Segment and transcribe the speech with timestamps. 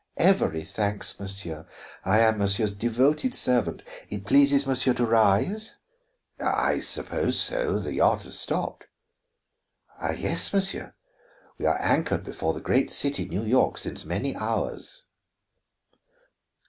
[0.17, 1.67] "Every thanks, monsieur;
[2.03, 3.83] I am monsieur's devoted servant.
[4.09, 5.77] It pleases monsieur to rise?"
[6.43, 7.77] "I suppose so.
[7.77, 8.87] The yacht has stopped."
[10.17, 10.95] "Yes, monsieur.
[11.59, 15.03] We are anchored before the great city, New York, since many hours."